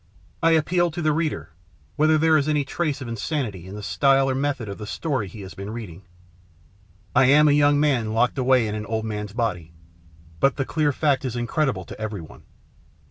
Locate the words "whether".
1.95-2.17